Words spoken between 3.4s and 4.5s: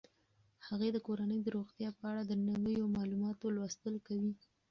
لوستل کوي.